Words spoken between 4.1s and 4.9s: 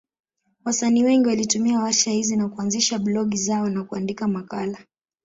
makala.